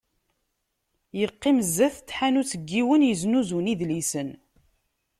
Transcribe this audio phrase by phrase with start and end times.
[1.19, 4.29] Yeqqim sdat n tḥanut n yiwen yesnuzun idlisen.